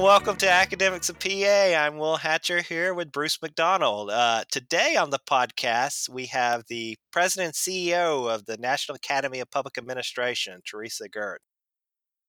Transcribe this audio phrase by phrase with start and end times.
[0.00, 1.28] Welcome to Academics of PA.
[1.76, 4.08] I'm Will Hatcher here with Bruce McDonald.
[4.08, 9.40] Uh, today on the podcast, we have the president and CEO of the National Academy
[9.40, 11.44] of Public Administration, Teresa Gerton.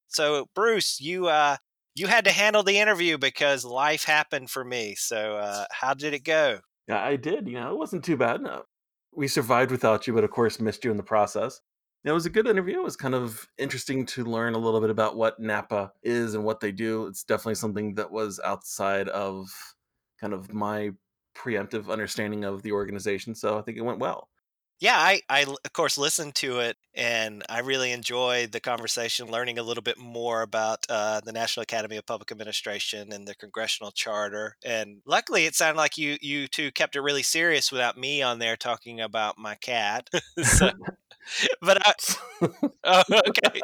[0.09, 1.55] So, Bruce, you uh,
[1.95, 4.95] you had to handle the interview because life happened for me.
[4.95, 6.59] So, uh, how did it go?
[6.89, 7.47] I did.
[7.47, 8.41] You know, it wasn't too bad.
[8.41, 8.63] No.
[9.15, 11.61] We survived without you, but of course missed you in the process.
[12.03, 12.79] It was a good interview.
[12.79, 16.43] It was kind of interesting to learn a little bit about what NAPA is and
[16.43, 17.05] what they do.
[17.05, 19.47] It's definitely something that was outside of
[20.19, 20.91] kind of my
[21.35, 23.35] preemptive understanding of the organization.
[23.35, 24.29] So I think it went well
[24.81, 29.59] yeah, I, I of course listened to it, and I really enjoyed the conversation, learning
[29.59, 33.91] a little bit more about uh, the National Academy of Public Administration and the congressional
[33.91, 34.57] charter.
[34.65, 38.39] And luckily, it sounded like you you two kept it really serious without me on
[38.39, 40.09] there talking about my cat.
[40.43, 40.71] so,
[41.61, 41.93] but I,
[42.83, 43.61] oh, okay.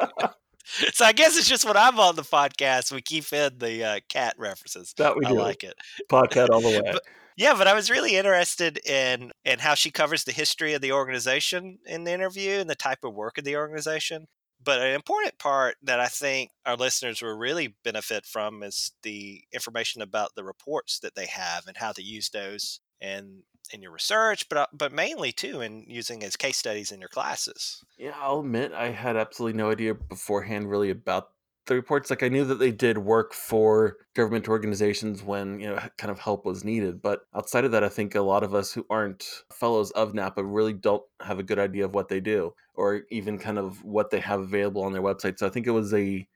[0.92, 4.00] So I guess it's just when I'm on the podcast, we keep in the uh,
[4.08, 4.92] cat references.
[4.98, 5.38] That we I do.
[5.38, 5.74] like it.
[6.10, 6.92] Podcast all the way.
[6.92, 7.02] but,
[7.36, 10.92] yeah, but I was really interested in in how she covers the history of the
[10.92, 14.26] organization in the interview and the type of work of the organization.
[14.62, 19.42] But an important part that I think our listeners will really benefit from is the
[19.52, 23.92] information about the reports that they have and how to use those in in your
[23.92, 27.84] research, but uh, but mainly too in using as case studies in your classes.
[27.98, 31.30] Yeah, I'll admit I had absolutely no idea beforehand really about
[31.68, 35.78] the reports like i knew that they did work for government organizations when you know
[35.98, 38.72] kind of help was needed but outside of that i think a lot of us
[38.72, 42.54] who aren't fellows of napa really don't have a good idea of what they do
[42.74, 45.72] or even kind of what they have available on their website so i think it
[45.72, 46.26] was a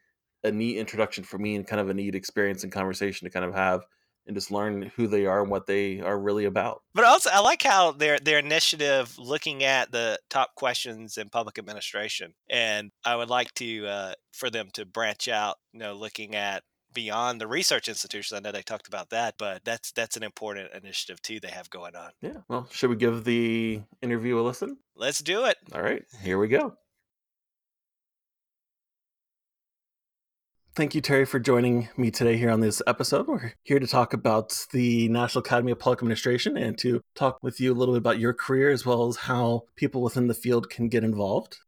[0.44, 3.44] a neat introduction for me and kind of a neat experience and conversation to kind
[3.44, 3.86] of have
[4.26, 6.82] and just learn who they are and what they are really about.
[6.94, 11.58] But also, I like how their their initiative looking at the top questions in public
[11.58, 16.34] administration, and I would like to uh, for them to branch out, you know, looking
[16.34, 16.62] at
[16.94, 18.36] beyond the research institutions.
[18.36, 21.70] I know they talked about that, but that's that's an important initiative too they have
[21.70, 22.10] going on.
[22.20, 22.38] Yeah.
[22.48, 24.78] Well, should we give the interview a listen?
[24.96, 25.56] Let's do it.
[25.74, 26.76] All right, here we go.
[30.74, 33.26] Thank you, Terry, for joining me today here on this episode.
[33.26, 37.60] We're here to talk about the National Academy of Public Administration and to talk with
[37.60, 40.70] you a little bit about your career as well as how people within the field
[40.70, 41.58] can get involved.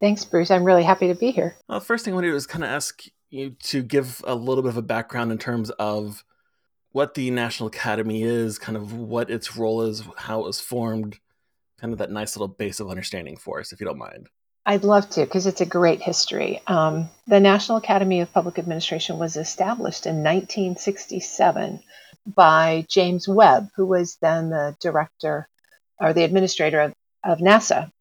[0.00, 0.52] Thanks, Bruce.
[0.52, 1.56] I'm really happy to be here.
[1.68, 4.36] Well, first thing I want to do is kind of ask you to give a
[4.36, 6.24] little bit of a background in terms of
[6.92, 11.18] what the National Academy is, kind of what its role is, how it was formed,
[11.80, 14.28] kind of that nice little base of understanding for us, if you don't mind.
[14.66, 16.62] I'd love to because it's a great history.
[16.66, 21.80] Um, the National Academy of Public Administration was established in 1967
[22.26, 25.48] by James Webb, who was then the director
[26.00, 27.92] or the administrator of, of NASA.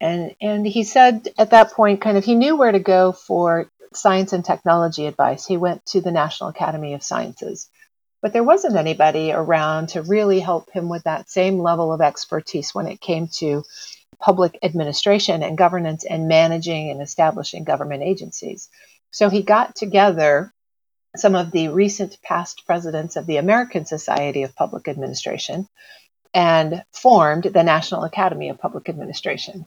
[0.00, 3.70] And, and he said at that point, kind of, he knew where to go for
[3.92, 5.46] science and technology advice.
[5.46, 7.68] He went to the National Academy of Sciences.
[8.22, 12.74] But there wasn't anybody around to really help him with that same level of expertise
[12.74, 13.64] when it came to
[14.18, 18.68] public administration and governance and managing and establishing government agencies.
[19.10, 20.52] So he got together
[21.16, 25.68] some of the recent past presidents of the American Society of Public Administration
[26.34, 29.66] and formed the National Academy of Public Administration.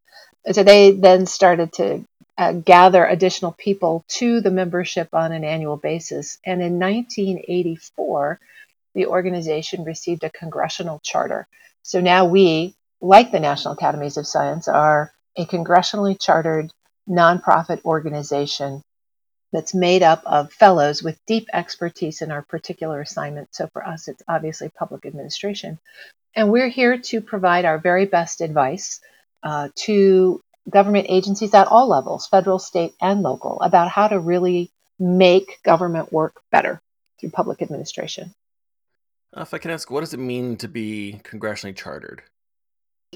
[0.51, 2.05] So they then started to
[2.37, 6.37] uh, gather additional people to the membership on an annual basis.
[6.45, 8.39] And in 1984,
[8.95, 11.47] the organization received a congressional charter.
[11.81, 16.71] So now we, like the National Academies of Science, are a congressionally chartered
[17.07, 18.81] nonprofit organization
[19.51, 23.53] that's made up of fellows with deep expertise in our particular assignment.
[23.55, 25.79] So for us, it's obviously public administration.
[26.35, 28.99] And we're here to provide our very best advice
[29.41, 34.69] uh, to government agencies at all levels, federal, state, and local, about how to really
[34.99, 36.81] make government work better
[37.19, 38.33] through public administration.
[39.35, 42.21] Uh, if I can ask, what does it mean to be congressionally chartered?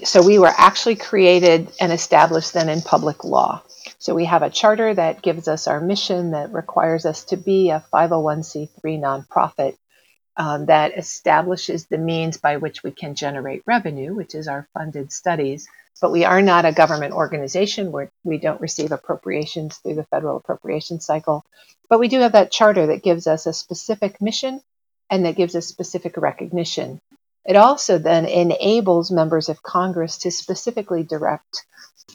[0.02, 3.62] So we were actually created and established then in public law.
[3.98, 7.70] So we have a charter that gives us our mission that requires us to be
[7.70, 9.76] a 501c3 nonprofit
[10.36, 15.12] um, that establishes the means by which we can generate revenue, which is our funded
[15.12, 15.68] studies.
[16.00, 20.38] But we are not a government organization where we don't receive appropriations through the federal
[20.38, 21.44] appropriation cycle.
[21.88, 24.60] But we do have that charter that gives us a specific mission
[25.08, 27.00] and that gives us specific recognition
[27.44, 31.66] it also then enables members of Congress to specifically direct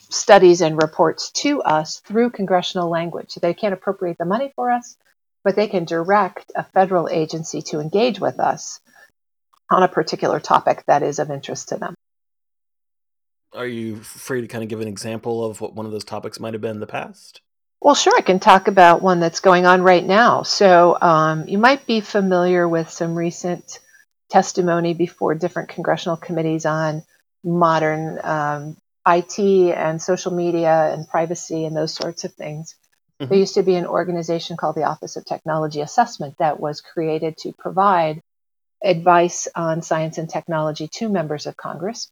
[0.09, 3.31] studies and reports to us through congressional language.
[3.31, 4.97] So they can't appropriate the money for us,
[5.43, 8.79] but they can direct a federal agency to engage with us
[9.69, 11.93] on a particular topic that is of interest to them.
[13.53, 16.39] Are you free to kind of give an example of what one of those topics
[16.39, 17.41] might have been in the past?
[17.81, 20.43] Well, sure, I can talk about one that's going on right now.
[20.43, 23.79] So, um, you might be familiar with some recent
[24.29, 27.03] testimony before different congressional committees on
[27.43, 28.77] modern um,
[29.07, 32.75] IT and social media and privacy and those sorts of things.
[33.19, 33.29] Mm-hmm.
[33.29, 37.37] There used to be an organization called the Office of Technology Assessment that was created
[37.37, 38.21] to provide
[38.83, 42.11] advice on science and technology to members of Congress.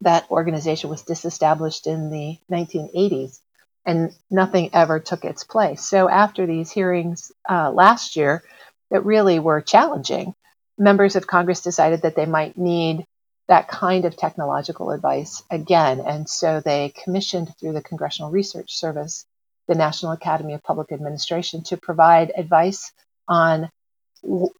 [0.00, 3.38] That organization was disestablished in the 1980s
[3.86, 5.82] and nothing ever took its place.
[5.82, 8.42] So, after these hearings uh, last year
[8.90, 10.34] that really were challenging,
[10.78, 13.06] members of Congress decided that they might need
[13.48, 16.00] that kind of technological advice again.
[16.00, 19.26] And so they commissioned through the Congressional Research Service
[19.66, 22.92] the National Academy of Public Administration to provide advice
[23.28, 23.70] on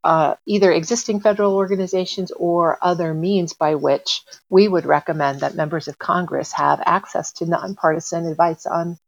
[0.02, 5.88] uh, either existing federal organizations or other means by which we would recommend that members
[5.88, 8.99] of Congress have access to nonpartisan advice on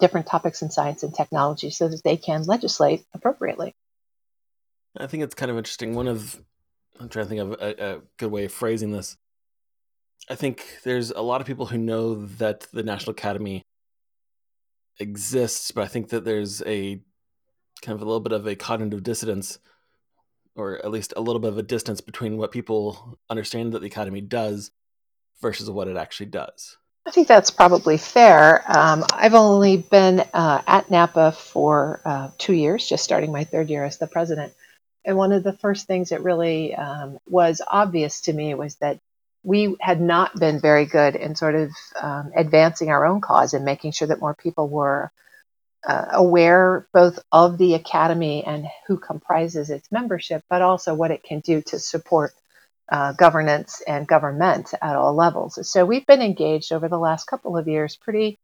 [0.00, 3.74] different topics in science and technology so that they can legislate appropriately.
[4.96, 5.94] I think it's kind of interesting.
[5.94, 6.40] One of,
[7.00, 9.16] I'm trying to think of a, a good way of phrasing this.
[10.28, 13.62] I think there's a lot of people who know that the National Academy
[14.98, 17.00] exists, but I think that there's a
[17.80, 19.58] kind of a little bit of a cognitive dissonance,
[20.54, 23.88] or at least a little bit of a distance between what people understand that the
[23.88, 24.70] Academy does
[25.40, 26.76] versus what it actually does.
[27.04, 28.62] I think that's probably fair.
[28.68, 33.70] Um, I've only been uh, at NAPA for uh, two years, just starting my third
[33.70, 34.52] year as the president.
[35.04, 38.98] And one of the first things that really um, was obvious to me was that
[39.42, 41.70] we had not been very good in sort of
[42.00, 45.10] um, advancing our own cause and making sure that more people were
[45.84, 51.24] uh, aware both of the academy and who comprises its membership, but also what it
[51.24, 52.32] can do to support
[52.88, 55.68] uh, governance and government at all levels.
[55.68, 58.38] So we've been engaged over the last couple of years pretty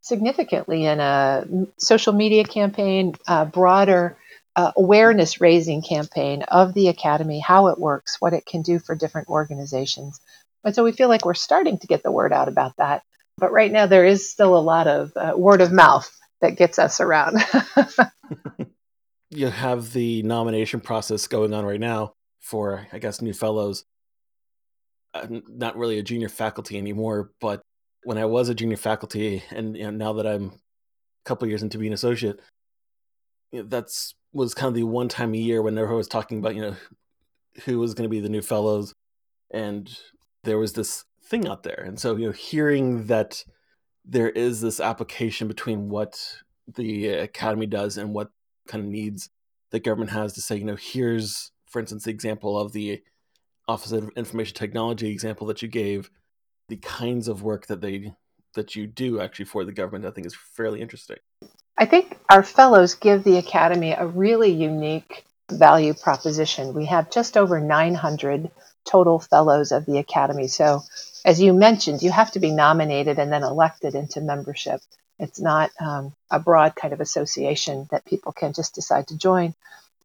[0.00, 1.46] significantly in a
[1.76, 4.16] social media campaign, a broader
[4.56, 8.94] uh, awareness raising campaign of the academy, how it works, what it can do for
[8.94, 10.20] different organizations.
[10.64, 13.02] And so we feel like we're starting to get the word out about that.
[13.38, 16.10] But right now, there is still a lot of uh, word of mouth
[16.40, 17.42] that gets us around.
[19.30, 23.84] you have the nomination process going on right now for, I guess, new fellows.
[25.14, 27.62] I'm not really a junior faculty anymore, but
[28.04, 31.62] when I was a junior faculty, and you know, now that I'm a couple years
[31.62, 32.40] into being associate,
[33.52, 36.38] you know, that's was kind of the one time a year when everyone was talking
[36.38, 36.76] about you know
[37.64, 38.94] who was going to be the new fellows,
[39.50, 39.98] and
[40.44, 43.44] there was this thing out there, and so you know hearing that
[44.04, 46.18] there is this application between what
[46.66, 48.30] the academy does and what
[48.66, 49.28] kind of needs
[49.70, 53.02] the government has to say, you know, here's for instance, the example of the
[53.66, 56.10] Office of Information Technology example that you gave,
[56.68, 58.12] the kinds of work that they
[58.54, 61.16] that you do actually for the government, I think is fairly interesting.
[61.78, 66.74] I think our fellows give the Academy a really unique value proposition.
[66.74, 68.50] We have just over 900
[68.84, 70.48] total fellows of the Academy.
[70.48, 70.82] So,
[71.24, 74.80] as you mentioned, you have to be nominated and then elected into membership.
[75.18, 79.54] It's not um, a broad kind of association that people can just decide to join.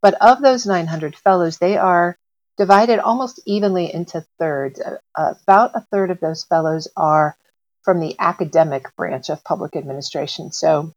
[0.01, 2.17] But of those 900 fellows, they are
[2.57, 4.81] divided almost evenly into thirds.
[5.15, 7.35] About a third of those fellows are
[7.81, 10.51] from the academic branch of public administration.
[10.51, 10.93] So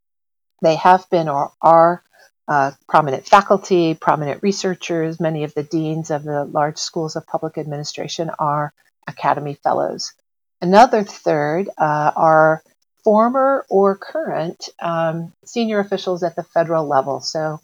[0.62, 2.02] they have been or are
[2.48, 5.20] uh, prominent faculty, prominent researchers.
[5.20, 8.72] Many of the deans of the large schools of public administration are
[9.06, 10.12] Academy Fellows.
[10.60, 12.62] Another third uh, are
[13.04, 17.20] former or current um, senior officials at the federal level.
[17.20, 17.60] So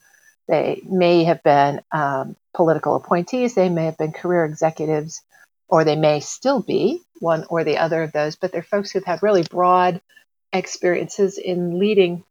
[0.49, 5.23] they may have been um, political appointees, they may have been career executives,
[5.69, 9.05] or they may still be one or the other of those, but they're folks who've
[9.05, 10.01] had really broad
[10.53, 12.25] experiences in leading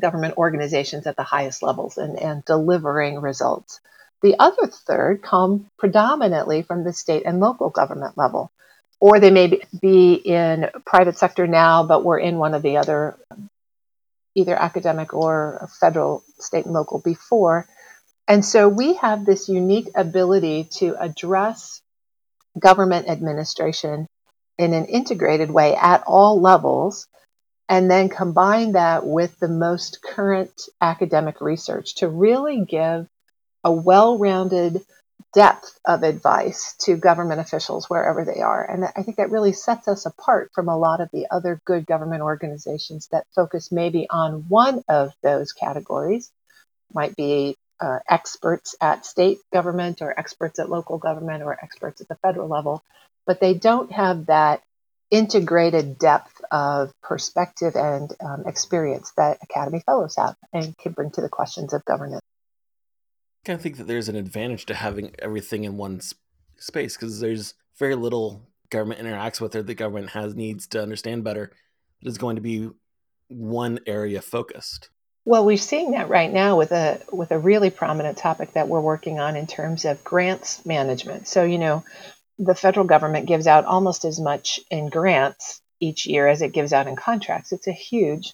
[0.00, 3.80] government organizations at the highest levels and, and delivering results.
[4.22, 8.52] The other third come predominantly from the state and local government level,
[9.00, 13.18] or they may be in private sector now, but were in one of the other
[14.34, 17.66] either academic or federal, state, and local before.
[18.28, 21.82] And so we have this unique ability to address
[22.58, 24.06] government administration
[24.58, 27.08] in an integrated way at all levels,
[27.72, 30.52] and then combine that with the most current
[30.82, 33.08] academic research to really give
[33.64, 34.84] a well rounded
[35.32, 38.62] depth of advice to government officials wherever they are.
[38.62, 41.86] And I think that really sets us apart from a lot of the other good
[41.86, 46.30] government organizations that focus maybe on one of those categories,
[46.92, 52.08] might be uh, experts at state government or experts at local government or experts at
[52.08, 52.84] the federal level,
[53.26, 54.62] but they don't have that
[55.12, 61.20] integrated depth of perspective and um, experience that Academy Fellows have and can bring to
[61.20, 62.22] the questions of governance.
[63.44, 66.00] I kind of think that there's an advantage to having everything in one
[66.56, 71.24] space because there's very little government interacts with or the government has needs to understand
[71.24, 71.52] better.
[72.00, 72.70] It is going to be
[73.28, 74.88] one area focused.
[75.24, 78.80] Well, we're seeing that right now with a with a really prominent topic that we're
[78.80, 81.28] working on in terms of grants management.
[81.28, 81.84] So, you know,
[82.38, 86.72] the federal government gives out almost as much in grants each year as it gives
[86.72, 87.52] out in contracts.
[87.52, 88.32] It's a huge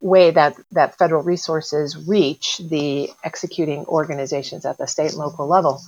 [0.00, 5.80] way that, that federal resources reach the executing organizations at the state and local level.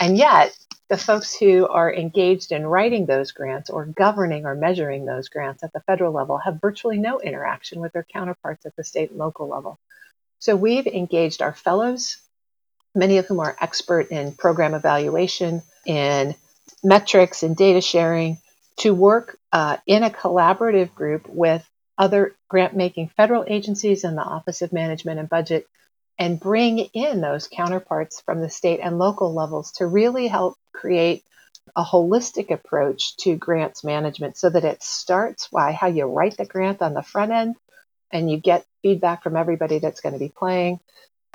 [0.00, 0.56] And yet,
[0.88, 5.62] the folks who are engaged in writing those grants or governing or measuring those grants
[5.62, 9.18] at the federal level have virtually no interaction with their counterparts at the state and
[9.18, 9.78] local level.
[10.38, 12.16] So we've engaged our fellows,
[12.94, 16.34] many of whom are expert in program evaluation, in
[16.82, 18.38] metrics and data sharing,
[18.78, 24.22] to work uh, in a collaborative group with other grant making federal agencies and the
[24.22, 25.66] Office of Management and Budget
[26.18, 31.24] and bring in those counterparts from the state and local levels to really help create
[31.76, 36.46] a holistic approach to grants management so that it starts by how you write the
[36.46, 37.56] grant on the front end
[38.12, 40.80] and you get feedback from everybody that's going to be playing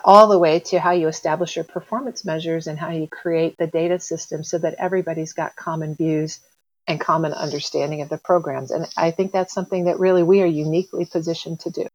[0.03, 3.67] all the way to how you establish your performance measures and how you create the
[3.67, 6.39] data system so that everybody's got common views
[6.87, 8.71] and common understanding of the programs.
[8.71, 11.87] And I think that's something that really we are uniquely positioned to do.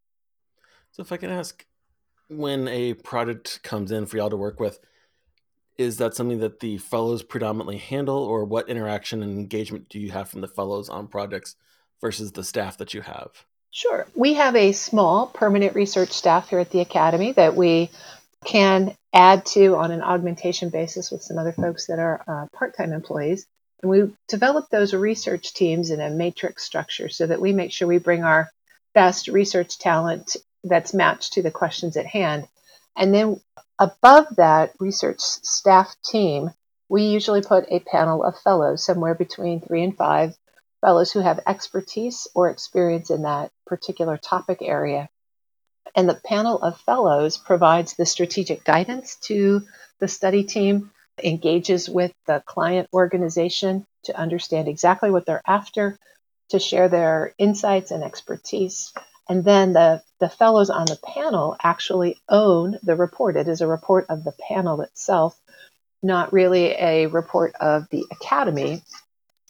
[0.91, 1.65] So, if I can ask,
[2.27, 4.79] when a product comes in for y'all to work with,
[5.77, 10.11] is that something that the fellows predominantly handle, or what interaction and engagement do you
[10.11, 11.55] have from the fellows on projects
[12.01, 13.45] versus the staff that you have?
[13.71, 14.07] Sure.
[14.15, 17.91] We have a small permanent research staff here at the Academy that we
[18.45, 22.75] can add to on an augmentation basis with some other folks that are uh, part
[22.75, 23.45] time employees.
[23.81, 27.87] And we develop those research teams in a matrix structure so that we make sure
[27.87, 28.49] we bring our
[28.93, 32.47] best research talent that's matched to the questions at hand.
[32.97, 33.39] And then
[33.77, 36.49] above that research staff team,
[36.89, 40.35] we usually put a panel of fellows, somewhere between three and five
[40.81, 45.09] fellows who have expertise or experience in that particular topic area.
[45.95, 49.63] And the panel of fellows provides the strategic guidance to
[49.99, 50.91] the study team
[51.23, 55.97] engages with the client organization to understand exactly what they're after,
[56.49, 58.93] to share their insights and expertise.
[59.27, 63.35] And then the, the fellows on the panel actually own the report.
[63.35, 65.39] It is a report of the panel itself,
[66.01, 68.81] not really a report of the academy.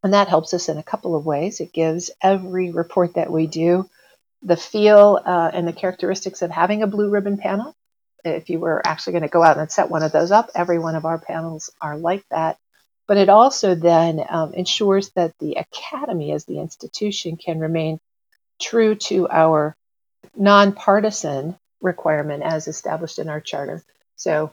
[0.04, 1.60] And that helps us in a couple of ways.
[1.60, 3.90] It gives every report that we do
[4.42, 7.76] the feel uh, and the characteristics of having a blue ribbon panel
[8.24, 10.80] if you were actually going to go out and set one of those up, every
[10.80, 12.58] one of our panels are like that.
[13.08, 18.00] But it also then um, ensures that the academy as the institution can remain
[18.62, 19.76] true to our
[20.36, 23.84] nonpartisan requirement as established in our charter.
[24.16, 24.52] So,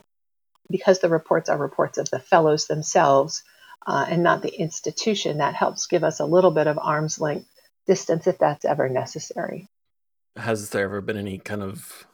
[0.71, 3.43] because the reports are reports of the fellows themselves
[3.87, 7.49] uh, and not the institution, that helps give us a little bit of arm's length
[7.87, 9.69] distance if that's ever necessary.
[10.37, 12.07] Has there ever been any kind of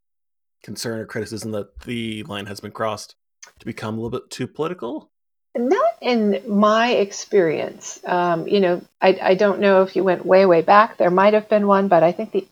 [0.62, 3.16] concern or criticism that the line has been crossed
[3.58, 5.10] to become a little bit too political?
[5.56, 8.00] Not in my experience.
[8.04, 10.96] Um, you know, I, I don't know if you went way, way back.
[10.96, 12.46] There might have been one, but I think the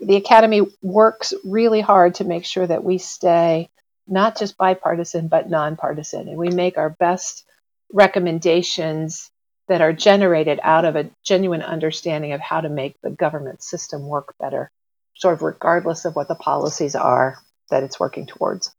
[0.00, 3.70] the academy works really hard to make sure that we stay
[4.06, 7.44] not just bipartisan but nonpartisan, and we make our best
[7.92, 9.30] recommendations
[9.68, 14.06] that are generated out of a genuine understanding of how to make the government system
[14.06, 14.70] work better
[15.14, 17.38] sort of regardless of what the policies are
[17.70, 18.74] that it's working towards.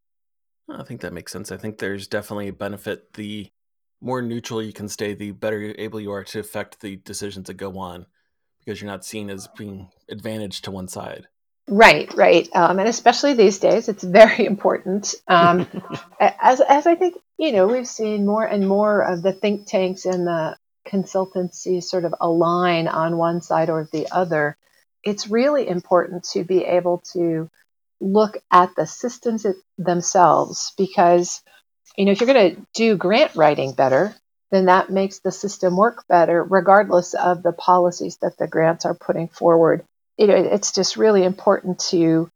[0.70, 1.52] I think that makes sense.
[1.52, 3.14] I think there's definitely a benefit.
[3.14, 3.52] The
[4.02, 7.56] more neutral you can stay, the better able you are to affect the decisions that
[7.56, 8.06] go on
[8.60, 11.28] because you're not seen as being advantaged to one side.
[11.68, 12.48] Right, right.
[12.54, 15.16] Um, and especially these days, it's very important.
[15.28, 15.68] Um,
[16.20, 20.06] as, as I think, you know, we've seen more and more of the think tanks
[20.06, 24.58] and the consultancies sort of align on one side or the other
[25.06, 27.50] it's really important to be able to
[28.02, 29.46] look at the systems
[29.78, 31.42] themselves because
[31.96, 34.14] you know if you're going to do grant writing better
[34.52, 38.94] then that makes the system work better regardless of the policies that the grants are
[38.94, 39.84] putting forward.
[40.18, 42.30] It's just really important to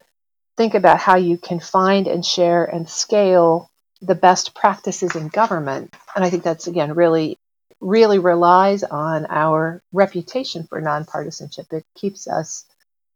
[0.56, 3.70] think about how you can find and share and scale
[4.02, 5.94] the best practices in government.
[6.14, 7.38] And i think that's again really
[7.80, 11.72] really relies on our reputation for nonpartisanship.
[11.72, 12.64] It keeps us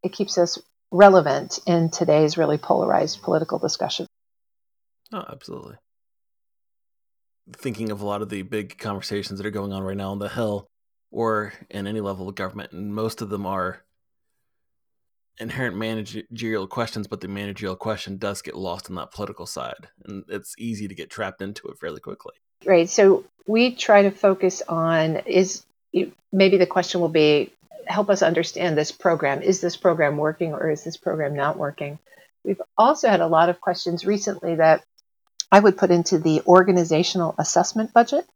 [0.03, 0.59] it keeps us
[0.91, 4.07] relevant in today's really polarized political discussion.
[5.13, 5.77] Oh, absolutely.
[7.57, 10.19] Thinking of a lot of the big conversations that are going on right now on
[10.19, 10.69] the Hill,
[11.11, 13.83] or in any level of government, and most of them are
[15.39, 20.25] inherent managerial questions, but the managerial question does get lost on that political side, and
[20.29, 22.35] it's easy to get trapped into it fairly quickly.
[22.65, 22.89] Right.
[22.89, 25.65] So we try to focus on is
[26.33, 27.53] maybe the question will be
[27.87, 29.43] help us understand this program.
[29.43, 31.99] Is this program working or is this program not working?
[32.45, 34.85] We've also had a lot of questions recently that
[35.51, 38.27] I would put into the organizational assessment budget.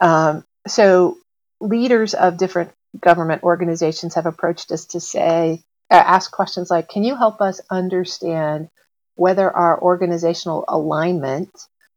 [0.00, 1.18] Um, so
[1.60, 7.04] leaders of different government organizations have approached us to say, uh, ask questions like, can
[7.04, 8.70] you help us understand
[9.16, 11.50] whether our organizational alignment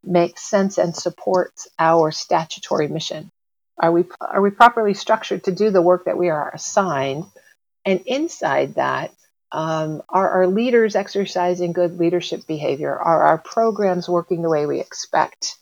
[0.08, 3.32] makes sense and supports our statutory mission?
[3.80, 7.26] Are we are we properly structured to do the work that we are assigned?
[7.86, 9.14] And inside that,
[9.52, 12.96] um, are our leaders exercising good leadership behavior?
[12.98, 15.58] Are our programs working the way we expect?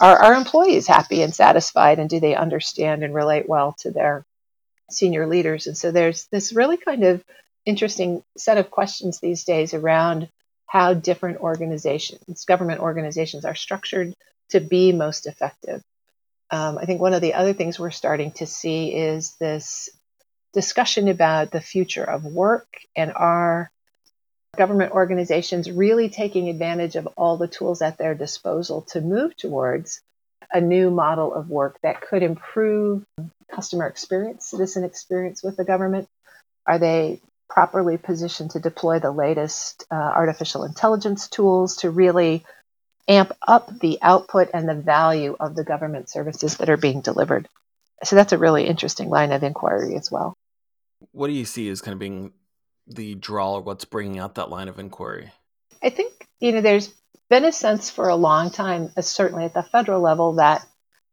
[0.00, 1.98] Are our employees happy and satisfied?
[1.98, 4.26] And do they understand and relate well to their
[4.90, 5.66] senior leaders?
[5.66, 7.24] And so there's this really kind of
[7.64, 10.28] interesting set of questions these days around
[10.70, 14.14] how different organizations, government organizations, are structured
[14.50, 15.82] to be most effective.
[16.52, 19.90] Um, I think one of the other things we're starting to see is this
[20.52, 23.72] discussion about the future of work and our
[24.56, 30.00] government organizations really taking advantage of all the tools at their disposal to move towards
[30.52, 33.04] a new model of work that could improve
[33.50, 36.08] customer experience, citizen experience with the government.
[36.64, 37.20] Are they
[37.50, 42.44] properly positioned to deploy the latest uh, artificial intelligence tools to really
[43.08, 47.48] amp up the output and the value of the government services that are being delivered.
[48.04, 50.36] So that's a really interesting line of inquiry as well.
[51.12, 52.32] What do you see as kind of being
[52.86, 55.32] the draw or what's bringing out that line of inquiry?
[55.82, 56.92] I think, you know, there's
[57.28, 60.66] been a sense for a long time, uh, certainly at the federal level, that,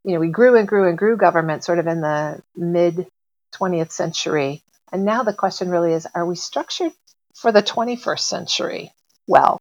[0.03, 3.07] you know, we grew and grew and grew government sort of in the mid
[3.55, 4.63] 20th century.
[4.91, 6.91] And now the question really is are we structured
[7.35, 8.91] for the 21st century
[9.27, 9.59] well?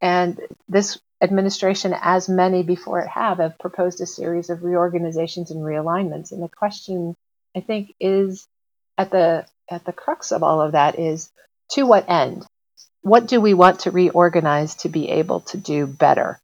[0.00, 5.60] And this administration, as many before it have, have proposed a series of reorganizations and
[5.60, 6.32] realignments.
[6.32, 7.14] And the question,
[7.54, 8.46] I think, is
[8.96, 11.30] at the at the crux of all of that is
[11.70, 12.46] to what end?
[13.02, 16.40] What do we want to reorganize to be able to do better?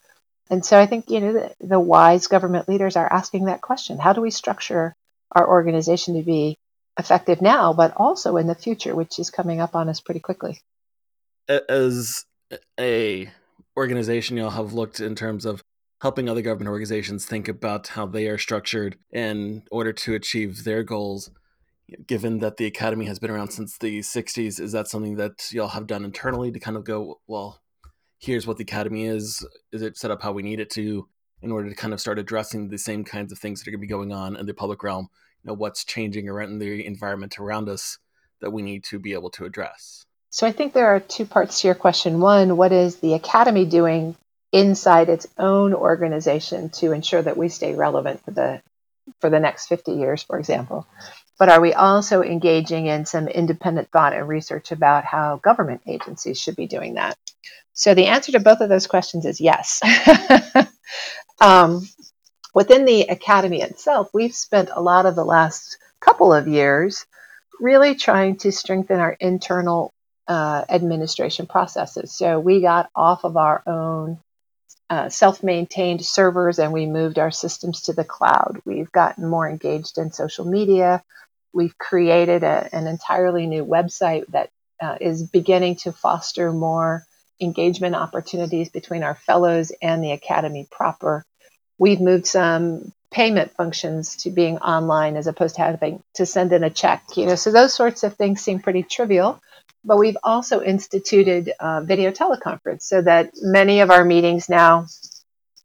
[0.48, 3.98] And so I think you know the, the wise government leaders are asking that question:
[3.98, 4.94] How do we structure
[5.33, 6.59] our organization to be
[6.98, 10.61] effective now, but also in the future, which is coming up on us pretty quickly?
[11.48, 12.24] As
[12.78, 13.30] a
[13.76, 15.62] organization y'all have looked in terms of
[16.00, 20.82] helping other government organizations think about how they are structured in order to achieve their
[20.82, 21.30] goals.
[22.06, 25.68] Given that the academy has been around since the 60s is that something that y'all
[25.68, 27.61] have done internally to kind of go well
[28.18, 29.46] here's what the academy is.
[29.72, 31.06] Is it set up how we need it to?
[31.42, 33.80] in order to kind of start addressing the same kinds of things that are going
[33.80, 35.09] to be going on in the public realm
[35.46, 37.98] know what's changing around the environment around us
[38.40, 40.06] that we need to be able to address
[40.37, 42.20] so I think there are two parts to your question.
[42.20, 44.16] One, what is the Academy doing
[44.52, 48.61] inside its own organization to ensure that we stay relevant for the
[49.20, 50.87] for the next 50 years, for example?
[51.38, 56.38] But are we also engaging in some independent thought and research about how government agencies
[56.38, 57.16] should be doing that?
[57.72, 59.80] So the answer to both of those questions is yes.
[61.40, 61.88] um,
[62.56, 67.04] within the academy itself, we've spent a lot of the last couple of years
[67.60, 69.92] really trying to strengthen our internal
[70.26, 72.16] uh, administration processes.
[72.16, 74.18] So we got off of our own
[74.88, 78.62] uh, self maintained servers and we moved our systems to the cloud.
[78.64, 81.04] We've gotten more engaged in social media.
[81.52, 84.48] We've created a, an entirely new website that
[84.80, 87.04] uh, is beginning to foster more
[87.38, 91.22] engagement opportunities between our fellows and the academy proper.
[91.78, 96.64] We've moved some payment functions to being online as opposed to having to send in
[96.64, 97.02] a check.
[97.16, 99.40] You know, so those sorts of things seem pretty trivial,
[99.84, 104.86] but we've also instituted uh, video teleconference so that many of our meetings now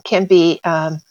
[0.03, 1.01] can be um,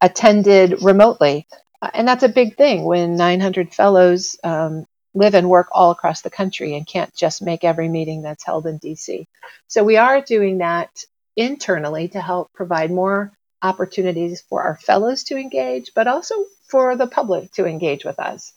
[0.00, 1.46] attended remotely.
[1.94, 6.30] And that's a big thing when 900 fellows um, live and work all across the
[6.30, 9.26] country and can't just make every meeting that's held in DC.
[9.66, 11.04] So we are doing that
[11.36, 16.34] internally to help provide more opportunities for our fellows to engage, but also
[16.68, 18.52] for the public to engage with us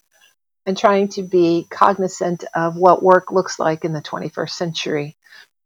[0.65, 5.15] and trying to be cognizant of what work looks like in the 21st century.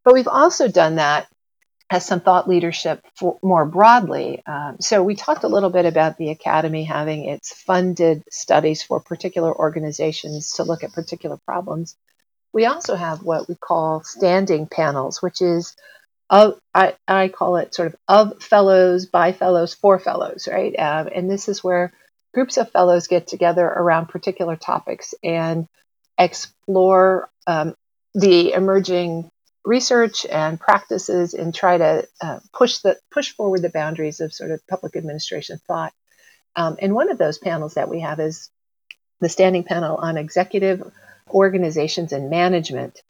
[0.04, 1.28] But we've also done that
[1.90, 4.42] as some thought leadership for, more broadly.
[4.46, 9.00] Um, so we talked a little bit about the Academy having its funded studies for
[9.00, 11.96] particular organizations to look at particular problems.
[12.54, 15.76] We also have what we call standing panels, which is
[16.30, 20.78] of I, I call it sort of of fellows, by fellows, for fellows, right?
[20.78, 21.94] Um, and this is where
[22.34, 25.68] groups of fellows get together around particular topics and
[26.18, 27.76] explore um,
[28.14, 29.30] the emerging
[29.64, 34.52] research and practices and try to uh, push the push forward the boundaries of sort
[34.52, 35.94] of public administration thought.
[36.56, 38.50] Um, and one of those panels that we have is
[39.20, 40.84] the standing panel on executive
[41.30, 43.02] organizations and management.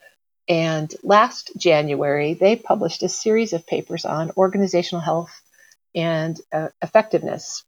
[0.47, 5.41] And last January, they published a series of papers on organizational health
[5.95, 7.63] and uh, effectiveness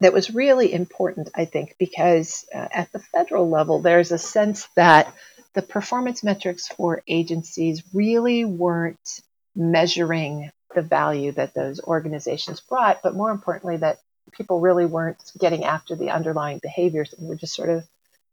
[0.00, 4.66] that was really important, I think, because uh, at the federal level, there's a sense
[4.74, 5.14] that
[5.54, 9.20] the performance metrics for agencies really weren't
[9.54, 13.98] measuring the value that those organizations brought, but more importantly, that
[14.32, 17.84] people really weren't getting after the underlying behaviors and were just sort of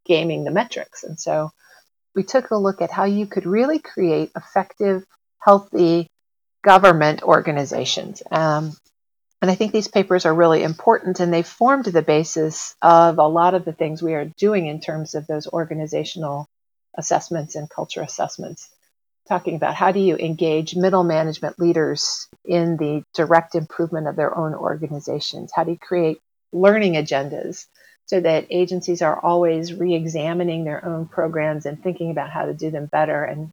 [0.06, 1.04] gaming the metrics.
[1.04, 1.52] And so
[2.20, 5.06] we took a look at how you could really create effective,
[5.40, 6.10] healthy
[6.62, 8.22] government organizations.
[8.30, 8.74] Um,
[9.42, 13.26] and I think these papers are really important and they formed the basis of a
[13.26, 16.46] lot of the things we are doing in terms of those organizational
[16.98, 18.68] assessments and culture assessments,
[19.30, 24.38] talking about how do you engage middle management leaders in the direct improvement of their
[24.38, 25.54] own organizations?
[25.56, 26.20] How do you create
[26.52, 27.68] learning agendas
[28.10, 32.56] so that agencies are always re examining their own programs and thinking about how to
[32.56, 33.52] do them better and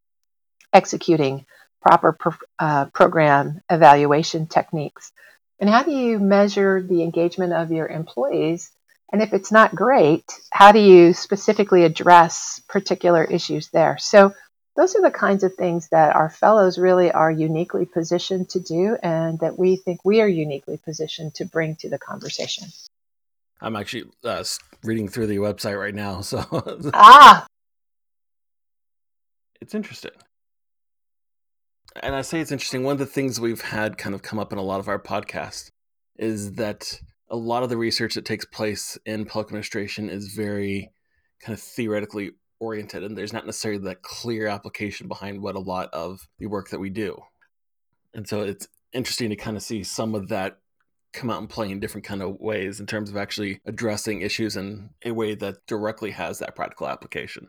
[0.73, 1.45] executing
[1.83, 5.12] proper pro- uh, program evaluation techniques?
[5.61, 8.71] And how do you measure the engagement of your employees
[9.12, 13.99] and if it's not great, how do you specifically address particular issues there?
[13.99, 14.35] So,
[14.75, 18.97] those are the kinds of things that our fellows really are uniquely positioned to do,
[19.03, 22.69] and that we think we are uniquely positioned to bring to the conversation.
[23.61, 24.45] I'm actually uh,
[24.85, 26.45] reading through the website right now, so
[26.95, 27.47] ah,
[29.61, 30.12] it's interesting.
[32.03, 32.83] And I say it's interesting.
[32.83, 34.99] One of the things we've had kind of come up in a lot of our
[34.99, 35.71] podcasts
[36.19, 40.90] is that a lot of the research that takes place in public administration is very
[41.40, 45.90] kind of theoretically oriented and there's not necessarily that clear application behind what a lot
[45.92, 47.21] of the work that we do
[48.14, 50.59] and so it's interesting to kind of see some of that
[51.16, 54.57] come out and play in different kind of ways in terms of actually addressing issues
[54.57, 57.48] in a way that directly has that practical application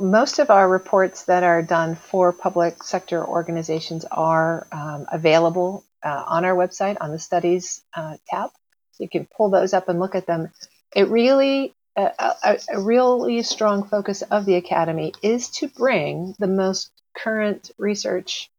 [0.00, 6.24] most of our reports that are done for public sector organizations are um, available uh,
[6.26, 8.50] on our website on the studies uh, tab.
[8.92, 10.50] So you can pull those up and look at them.
[10.94, 16.90] It really, a, a really strong focus of the Academy is to bring the most
[17.16, 18.50] current research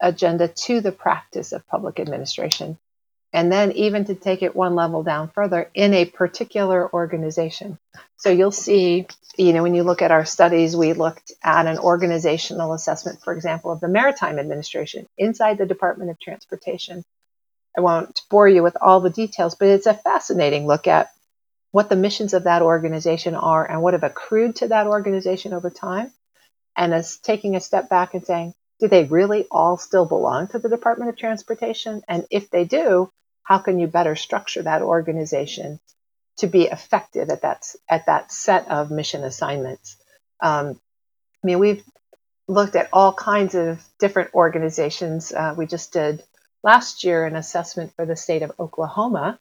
[0.00, 2.78] agenda to the practice of public administration.
[3.32, 7.78] And then even to take it one level down further in a particular organization.
[8.16, 11.78] So you'll see you know, when you look at our studies, we looked at an
[11.78, 17.04] organizational assessment, for example, of the Maritime Administration inside the Department of Transportation.
[17.76, 21.10] I won't bore you with all the details, but it's a fascinating look at
[21.74, 25.70] what the missions of that organization are and what have accrued to that organization over
[25.70, 26.12] time.
[26.76, 30.60] And as taking a step back and saying, do they really all still belong to
[30.60, 32.02] the Department of Transportation?
[32.06, 33.10] And if they do,
[33.42, 35.80] how can you better structure that organization
[36.38, 39.96] to be effective at that at that set of mission assignments.
[40.40, 40.80] Um,
[41.42, 41.84] I mean, we've
[42.48, 45.32] looked at all kinds of different organizations.
[45.32, 46.22] Uh, we just did
[46.62, 49.38] last year an assessment for the state of Oklahoma,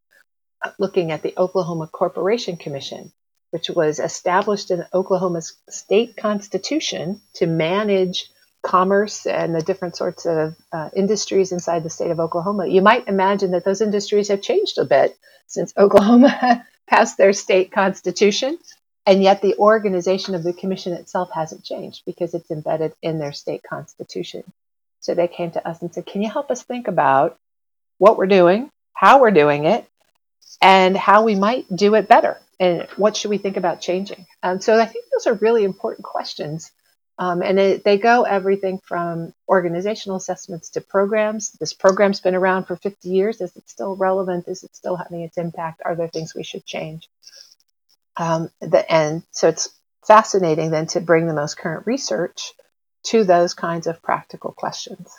[0.77, 3.11] looking at the Oklahoma Corporation Commission,
[3.51, 8.29] which was established in Oklahoma's state constitution to manage
[8.63, 12.65] commerce and the different sorts of uh, industries inside the state of Oklahoma.
[12.65, 17.71] You might imagine that those industries have changed a bit since Oklahoma passed their state
[17.71, 18.57] constitution,
[19.05, 23.33] and yet the organization of the commission itself hasn't changed because it's embedded in their
[23.33, 24.43] state constitution.
[25.01, 27.37] So they came to us and said, Can you help us think about
[27.97, 29.85] what we're doing, how we're doing it,
[30.61, 32.39] and how we might do it better?
[32.59, 34.25] And what should we think about changing?
[34.41, 36.71] Um, so I think those are really important questions
[37.19, 41.51] um, and it, they go everything from organizational assessments to programs.
[41.51, 43.39] This program's been around for 50 years.
[43.39, 44.47] Is it still relevant?
[44.47, 45.81] Is it still having its impact?
[45.85, 47.07] Are there things we should change?
[48.17, 49.69] Um, the, and so it's
[50.07, 52.53] fascinating then to bring the most current research
[53.03, 55.11] to those kinds of practical questions.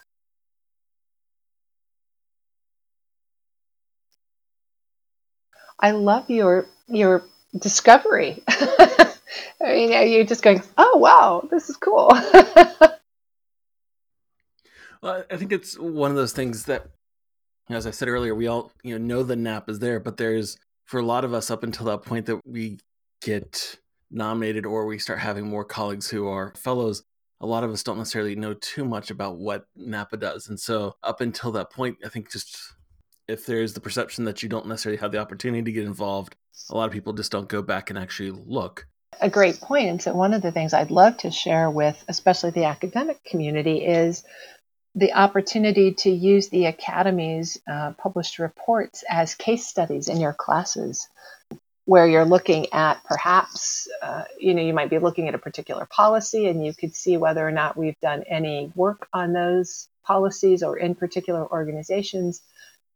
[5.81, 7.25] I love your your
[7.59, 8.43] discovery.
[8.49, 9.15] I
[9.61, 12.09] mean, you're just going, oh, wow, this is cool.
[15.03, 16.87] well, I think it's one of those things that,
[17.71, 20.59] as I said earlier, we all you know know the NAP is there, but there's
[20.85, 22.79] for a lot of us up until that point that we
[23.23, 23.79] get
[24.11, 27.03] nominated or we start having more colleagues who are fellows.
[27.41, 30.49] a lot of us don't necessarily know too much about what NAPA does.
[30.49, 32.75] And so, up until that point, I think just
[33.29, 36.37] if there's the perception that you don't necessarily have the opportunity to get involved,
[36.71, 38.87] a lot of people just don't go back and actually look.
[39.21, 39.89] A great point.
[39.89, 43.85] And so, one of the things I'd love to share with, especially the academic community,
[43.85, 44.25] is
[44.95, 51.09] the opportunity to use the Academy's uh, published reports as case studies in your classes
[51.87, 55.87] where you're looking at perhaps, uh, you know, you might be looking at a particular
[55.87, 60.63] policy and you could see whether or not we've done any work on those policies
[60.63, 62.41] or in particular organizations.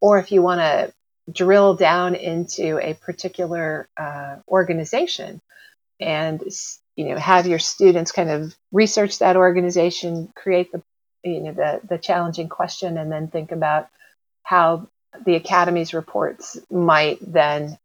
[0.01, 0.93] Or if you want to
[1.33, 5.41] drill down into a particular uh, organization
[6.01, 6.43] and,
[6.97, 10.83] you know, have your students kind of research that organization, create the,
[11.25, 13.89] you know, the, the challenging question, and then think about
[14.43, 14.89] how
[15.27, 17.79] the Academy's reports might then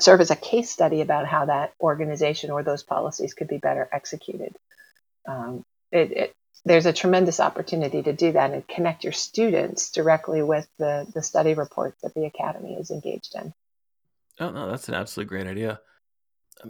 [0.00, 3.88] serve as a case study about how that organization or those policies could be better
[3.90, 4.54] executed.
[5.26, 6.34] Um, it, it,
[6.68, 11.22] there's a tremendous opportunity to do that and connect your students directly with the, the
[11.22, 13.52] study reports that the academy is engaged in.
[14.40, 15.80] Oh no, that's an absolutely great idea.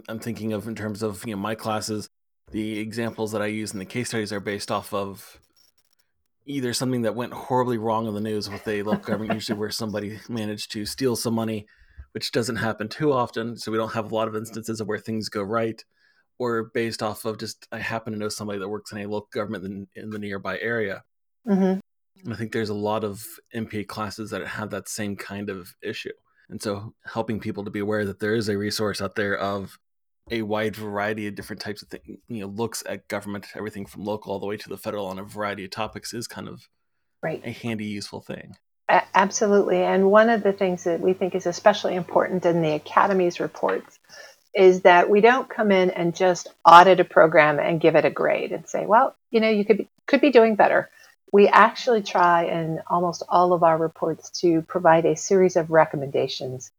[0.07, 2.09] I'm thinking of in terms of you know my classes,
[2.51, 5.39] the examples that I use in the case studies are based off of
[6.45, 9.69] either something that went horribly wrong in the news with a local government, usually where
[9.69, 11.67] somebody managed to steal some money
[12.11, 13.57] which doesn't happen too often.
[13.57, 15.83] So we don't have a lot of instances of where things go right,
[16.39, 19.29] or based off of just I happen to know somebody that works in a local
[19.31, 21.03] government in, in the nearby area.
[21.47, 22.31] Mm-hmm.
[22.31, 23.23] I think there's a lot of
[23.53, 26.11] MPA classes that have that same kind of issue.
[26.49, 29.77] And so helping people to be aware that there is a resource out there of
[30.31, 34.03] a wide variety of different types of things, you know, looks at government, everything from
[34.03, 36.67] local all the way to the federal on a variety of topics is kind of
[37.21, 37.41] right.
[37.45, 38.55] a handy, useful thing
[39.13, 39.83] absolutely.
[39.83, 43.99] And one of the things that we think is especially important in the Academy's reports
[44.53, 48.09] is that we don't come in and just audit a program and give it a
[48.09, 50.89] grade and say, well, you know, you could be, could be doing better.
[51.31, 56.71] We actually try in almost all of our reports to provide a series of recommendations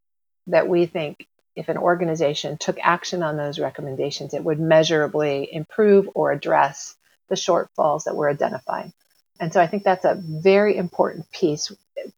[0.49, 6.09] that we think if an organization took action on those recommendations, it would measurably improve
[6.15, 6.97] or address
[7.29, 8.93] the shortfalls that we're identifying.
[9.39, 11.73] And so I think that's a very important piece.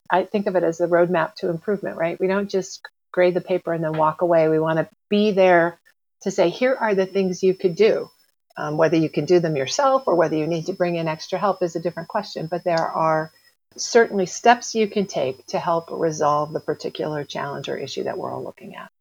[0.09, 2.19] I think of it as the roadmap to improvement, right?
[2.19, 4.49] We don't just grade the paper and then walk away.
[4.49, 5.79] We want to be there
[6.23, 8.09] to say, here are the things you could do.
[8.57, 11.39] Um, whether you can do them yourself or whether you need to bring in extra
[11.39, 13.31] help is a different question, but there are
[13.77, 18.31] certainly steps you can take to help resolve the particular challenge or issue that we're
[18.31, 18.91] all looking at.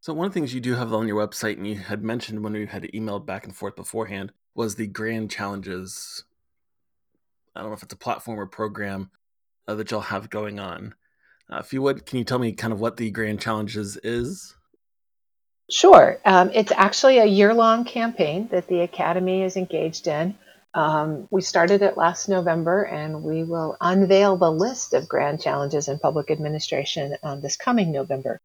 [0.00, 2.42] So, one of the things you do have on your website, and you had mentioned
[2.42, 6.24] when we had emailed back and forth beforehand, was the grand challenges
[7.58, 9.10] I don't know if it's a platform or program
[9.66, 10.94] uh, that y'all have going on.
[11.50, 14.54] Uh, if you would, can you tell me kind of what the Grand Challenges is?
[15.70, 16.18] Sure.
[16.24, 20.36] Um, it's actually a year long campaign that the Academy is engaged in.
[20.74, 25.88] Um, we started it last November and we will unveil the list of grand challenges
[25.88, 28.40] in public administration um, this coming November.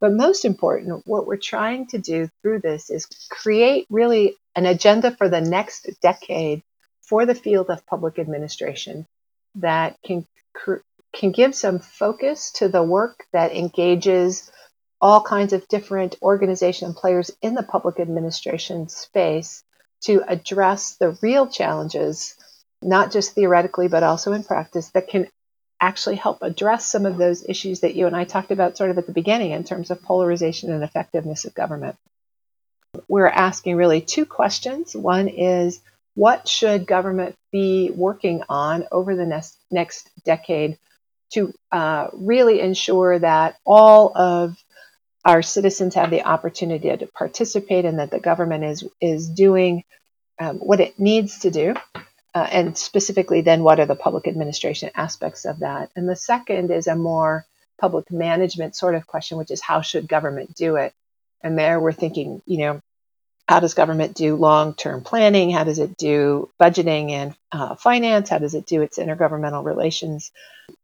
[0.00, 5.10] But most important, what we're trying to do through this is create really an agenda
[5.10, 6.62] for the next decade
[7.02, 9.06] for the field of public administration
[9.56, 10.26] that can
[11.16, 14.50] can give some focus to the work that engages
[15.00, 19.64] all kinds of different organization players in the public administration space
[20.02, 22.36] to address the real challenges,
[22.82, 25.26] not just theoretically, but also in practice, that can
[25.80, 28.98] actually help address some of those issues that you and I talked about sort of
[28.98, 31.96] at the beginning in terms of polarization and effectiveness of government.
[33.08, 34.96] We're asking really two questions.
[34.96, 35.80] One is
[36.14, 40.78] what should government be working on over the next, next decade
[41.32, 44.56] to uh, really ensure that all of
[45.24, 49.82] our citizens have the opportunity to participate and that the government is, is doing
[50.38, 51.74] um, what it needs to do.
[52.34, 55.90] Uh, and specifically, then, what are the public administration aspects of that?
[55.96, 57.46] And the second is a more
[57.80, 60.92] public management sort of question, which is how should government do it?
[61.42, 62.80] And there we're thinking, you know,
[63.48, 65.50] how does government do long term planning?
[65.50, 68.28] How does it do budgeting and uh, finance?
[68.28, 70.32] How does it do its intergovernmental relations?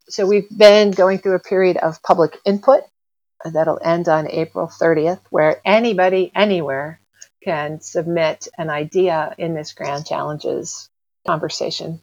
[0.09, 2.83] So, we've been going through a period of public input
[3.45, 7.01] that'll end on April 30th, where anybody, anywhere,
[7.45, 10.89] can submit an idea in this Grand Challenges
[11.27, 12.01] conversation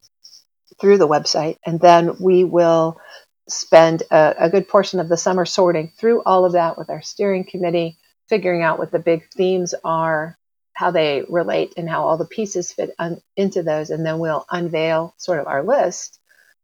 [0.82, 1.58] through the website.
[1.66, 3.00] And then we will
[3.48, 7.02] spend a, a good portion of the summer sorting through all of that with our
[7.02, 10.38] steering committee figuring out what the big themes are
[10.80, 13.90] how they relate and how all the pieces fit un- into those.
[13.90, 16.18] And then we'll unveil sort of our list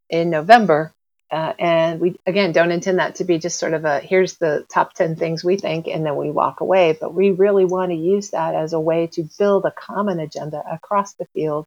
[0.10, 0.93] in November.
[1.32, 4.66] Uh, and we, again, don't intend that to be just sort of a here's the
[4.72, 6.98] top 10 things we think, and then we walk away.
[7.00, 10.64] But we really want to use that as a way to build a common agenda
[10.72, 11.66] across the field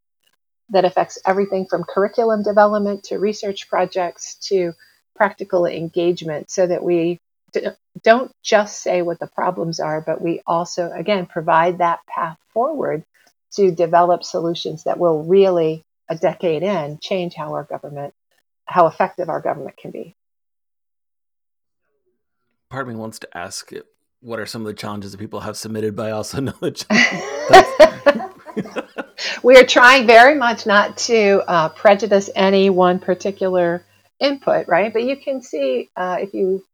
[0.70, 4.72] that affects everything from curriculum development to research projects to
[5.16, 7.20] practical engagement so that we
[8.02, 13.04] don't just say what the problems are, but we also, again, provide that path forward
[13.52, 18.14] to develop solutions that will really, a decade in, change how our government,
[18.68, 20.14] how effective our government can be.
[22.70, 23.72] Part of me wants to ask
[24.20, 28.28] what are some of the challenges that people have submitted, but I also know the
[29.42, 33.84] we are trying very much not to uh, prejudice any one particular
[34.20, 34.92] input, right?
[34.92, 36.64] But you can see uh, if you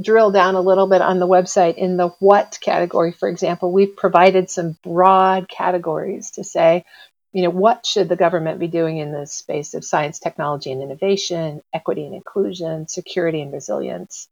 [0.00, 3.96] drill down a little bit on the website in the what category, for example, we've
[3.96, 6.84] provided some broad categories to say,
[7.32, 10.82] you know, what should the government be doing in the space of science, technology, and
[10.82, 14.28] innovation, equity and inclusion, security and resilience,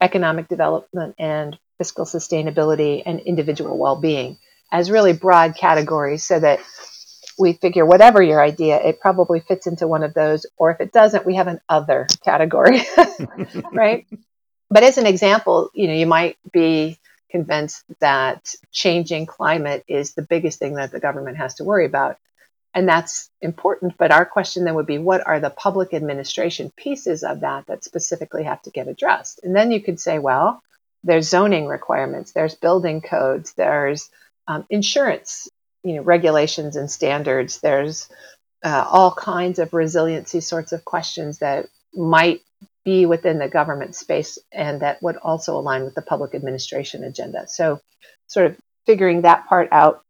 [0.00, 4.38] economic development and fiscal sustainability, and individual well being
[4.70, 6.60] as really broad categories so that
[7.38, 10.46] we figure whatever your idea, it probably fits into one of those.
[10.56, 12.82] Or if it doesn't, we have an other category,
[13.72, 14.06] right?
[14.70, 16.98] But as an example, you know, you might be
[17.30, 22.18] convinced that changing climate is the biggest thing that the government has to worry about.
[22.74, 23.96] And that's important.
[23.96, 27.84] But our question then would be what are the public administration pieces of that that
[27.84, 29.40] specifically have to get addressed?
[29.44, 30.60] And then you could say, well,
[31.04, 34.10] there's zoning requirements, there's building codes, there's
[34.48, 35.48] um, insurance,
[35.84, 37.60] you know, regulations and standards.
[37.60, 38.08] There's
[38.64, 42.40] uh, all kinds of resiliency sorts of questions that might
[42.84, 47.46] be within the government space and that would also align with the public administration agenda.
[47.46, 47.80] So,
[48.26, 48.56] sort of
[48.86, 50.02] figuring that part out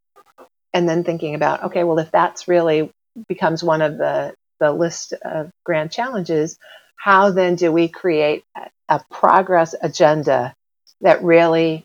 [0.75, 2.91] and then thinking about, okay, well, if that's really
[3.29, 6.59] becomes one of the, the list of grand challenges,
[6.97, 8.45] how then do we create
[8.89, 10.55] a, progress agenda
[11.01, 11.85] that really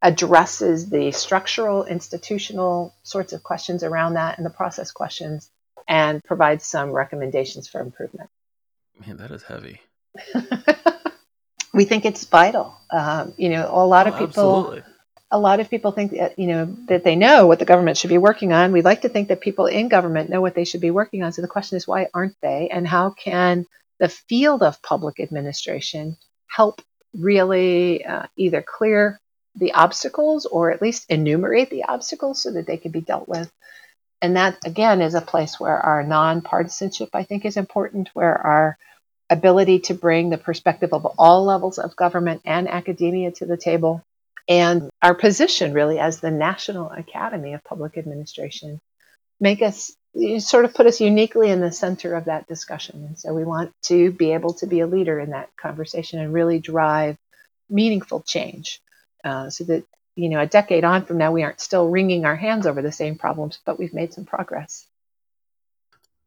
[0.00, 5.50] addresses the structural, institutional sorts of questions around that and the process questions
[5.86, 8.28] and provides some recommendations for improvement.
[9.06, 9.80] Man, that is heavy.
[11.74, 12.76] we think it's vital.
[12.90, 14.58] Um, you know, a lot of oh, people.
[14.58, 14.91] Absolutely.
[15.34, 18.10] A lot of people think that you know that they know what the government should
[18.10, 18.70] be working on.
[18.70, 21.32] We like to think that people in government know what they should be working on.
[21.32, 22.68] So the question is, why aren't they?
[22.70, 23.66] And how can
[23.98, 26.82] the field of public administration help
[27.14, 29.18] really uh, either clear
[29.54, 33.50] the obstacles or at least enumerate the obstacles so that they can be dealt with?
[34.20, 38.10] And that again is a place where our nonpartisanship, I think, is important.
[38.12, 38.78] Where our
[39.30, 44.04] ability to bring the perspective of all levels of government and academia to the table,
[44.48, 48.80] and our position really as the National Academy of Public Administration
[49.40, 49.92] make us
[50.38, 53.04] sort of put us uniquely in the center of that discussion.
[53.06, 56.32] And so we want to be able to be a leader in that conversation and
[56.32, 57.16] really drive
[57.70, 58.80] meaningful change
[59.24, 62.36] uh, so that, you know, a decade on from now, we aren't still wringing our
[62.36, 64.86] hands over the same problems, but we've made some progress.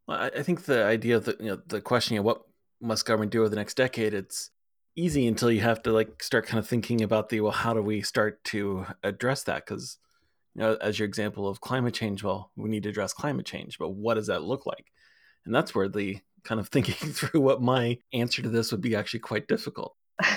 [0.08, 2.44] Well, I think the idea of the, you know, the question of what
[2.82, 4.50] must government do over the next decade it's
[4.96, 7.82] easy until you have to like start kind of thinking about the well how do
[7.82, 9.66] we start to address that?
[9.66, 9.98] Because
[10.56, 13.78] you know as your example of climate change well we need to address climate change
[13.78, 14.92] but what does that look like?
[15.46, 18.96] And that's where the kind of thinking through what my answer to this would be
[18.96, 19.96] actually quite difficult.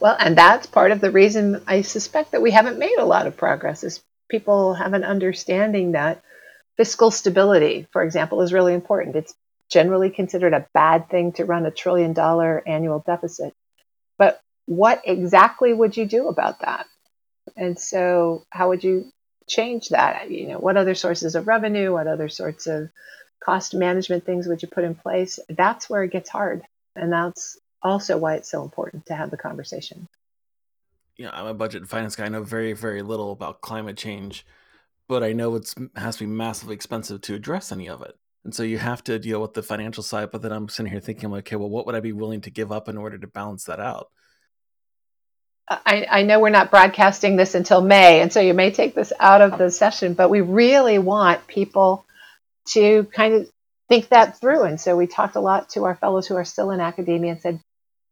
[0.00, 3.26] Well and that's part of the reason i suspect that we haven't made a lot
[3.26, 6.22] of progress is people have an understanding that
[6.76, 9.16] fiscal stability for example is really important.
[9.16, 9.34] It's
[9.70, 13.52] generally considered a bad thing to run a trillion dollar annual deficit.
[14.18, 16.86] But what exactly would you do about that?
[17.56, 19.10] And so, how would you
[19.48, 20.30] change that?
[20.30, 22.90] You know, what other sources of revenue, what other sorts of
[23.42, 25.38] cost management things would you put in place?
[25.48, 26.62] That's where it gets hard.
[26.94, 30.08] And that's also why it's so important to have the conversation.
[31.16, 32.26] Yeah, I'm a budget and finance guy.
[32.26, 34.44] I know very, very little about climate change,
[35.08, 38.18] but I know it has to be massively expensive to address any of it.
[38.46, 40.30] And so you have to deal with the financial side.
[40.30, 42.50] But then I'm sitting here thinking, like, okay, well, what would I be willing to
[42.50, 44.08] give up in order to balance that out?
[45.68, 49.12] I, I, know we're not broadcasting this until May, and so you may take this
[49.18, 52.06] out of the session, but we really want people
[52.68, 53.50] to kind of
[53.88, 54.62] think that through.
[54.62, 57.40] And so we talked a lot to our fellows who are still in academia and
[57.40, 57.60] said,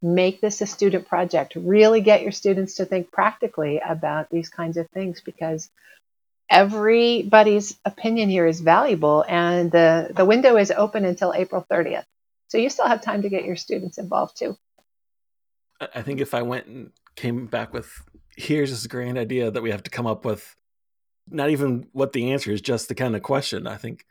[0.03, 1.55] make this a student project.
[1.55, 5.71] Really get your students to think practically about these kinds of things because
[6.51, 12.05] everybody's opinion here is valuable, and the, the window is open until April 30th.
[12.49, 14.57] So you still have time to get your students involved too.
[15.81, 17.91] I think if I went and came back with
[18.37, 20.55] here's this grand idea that we have to come up with,
[21.31, 24.05] not even what the answer is, just the kind of question, I think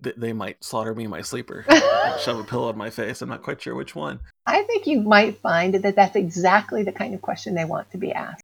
[0.00, 1.64] they might slaughter me in my sleeper,
[2.20, 3.22] shove a pillow in my face.
[3.22, 4.20] I'm not quite sure which one.
[4.46, 7.98] I think you might find that that's exactly the kind of question they want to
[7.98, 8.42] be asked.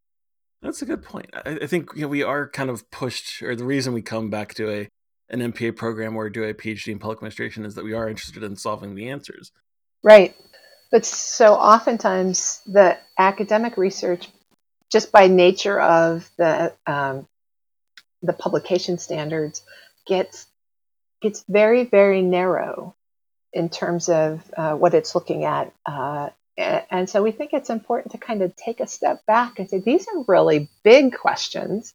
[0.62, 1.30] That's a good point.
[1.32, 4.30] I, I think you know, we are kind of pushed, or the reason we come
[4.30, 4.88] back to a
[5.30, 8.42] an MPA program or do a PhD in public administration is that we are interested
[8.42, 9.52] in solving the answers.
[10.02, 10.34] Right.
[10.90, 14.28] But so oftentimes the academic research,
[14.90, 17.28] just by nature of the um,
[18.22, 19.62] the publication standards,
[20.06, 20.46] gets
[21.20, 22.94] gets very very narrow
[23.52, 25.72] in terms of uh, what it's looking at.
[25.84, 29.70] Uh, and so we think it's important to kind of take a step back and
[29.70, 31.94] say these are really big questions.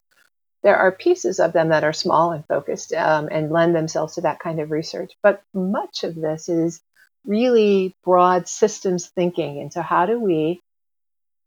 [0.64, 4.22] There are pieces of them that are small and focused um, and lend themselves to
[4.22, 5.14] that kind of research.
[5.22, 6.80] But much of this is
[7.26, 10.62] really broad systems thinking into how do we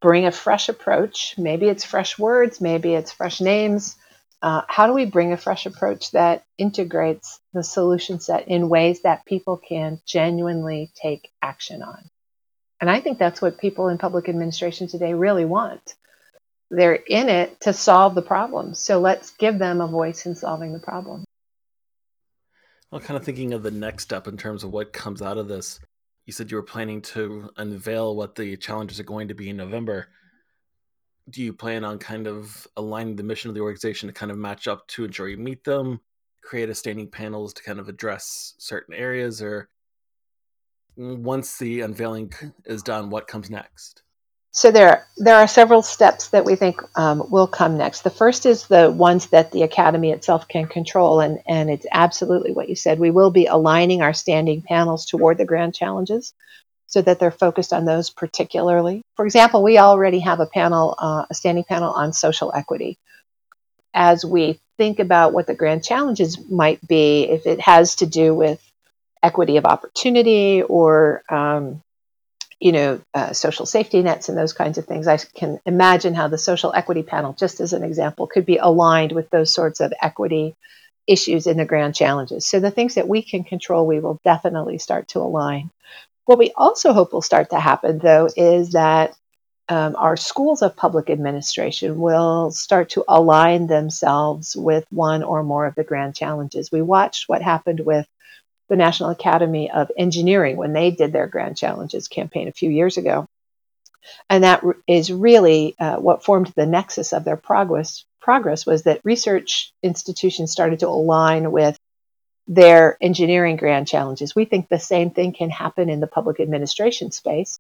[0.03, 1.35] bring a fresh approach.
[1.39, 3.97] Maybe it's fresh words, maybe it's fresh names.
[4.43, 9.01] Uh, how do we bring a fresh approach that integrates the solution set in ways
[9.03, 12.11] that people can genuinely take action on?
[12.81, 15.95] And I think that's what people in public administration today really want.
[16.71, 18.75] They're in it to solve the problem.
[18.75, 21.25] So let's give them a voice in solving the problem.
[22.91, 25.49] Well, kind of thinking of the next step in terms of what comes out of
[25.49, 25.81] this.
[26.25, 29.57] You said you were planning to unveil what the challenges are going to be in
[29.57, 30.09] November.
[31.31, 34.39] Do you plan on kind of aligning the mission of the organization to kind of
[34.39, 36.01] match up to ensure you meet them,
[36.43, 39.69] create a standing panels to kind of address certain areas, or
[40.97, 42.33] once the unveiling
[42.65, 44.03] is done, what comes next?
[44.57, 48.03] So there, there are several steps that we think um, will come next.
[48.03, 52.53] The first is the ones that the academy itself can control, and, and it's absolutely
[52.53, 52.99] what you said.
[52.99, 56.33] We will be aligning our standing panels toward the grand challenges
[56.87, 59.03] so that they're focused on those particularly.
[59.15, 62.99] For example, we already have a panel, uh, a standing panel on social equity.
[63.93, 68.35] As we think about what the grand challenges might be, if it has to do
[68.35, 68.63] with
[69.27, 71.83] equity of opportunity or um,
[72.59, 75.07] you know, uh, social safety nets and those kinds of things.
[75.07, 79.13] I can imagine how the social equity panel, just as an example, could be aligned
[79.13, 80.55] with those sorts of equity
[81.07, 82.47] issues in the grand challenges.
[82.47, 85.71] So the things that we can control, we will definitely start to align.
[86.25, 89.15] What we also hope will start to happen, though, is that
[89.69, 95.67] um, our schools of public administration will start to align themselves with one or more
[95.67, 96.73] of the grand challenges.
[96.73, 98.07] We watched what happened with
[98.69, 102.97] the National Academy of Engineering when they did their Grand Challenges campaign a few years
[102.97, 103.27] ago.
[104.31, 108.05] And that is really uh, what formed the nexus of their progress.
[108.21, 111.77] Progress was that research institutions started to align with
[112.49, 114.35] their engineering grand challenges.
[114.35, 117.59] We think the same thing can happen in the public administration space,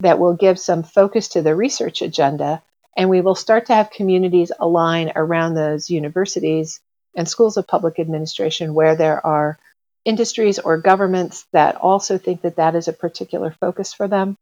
[0.00, 2.62] that will give some focus to the research agenda,
[2.96, 6.80] and we will start to have communities align around those universities
[7.16, 9.58] and schools of public administration where there are
[10.08, 14.38] industries or governments that also think that that is a particular focus for them.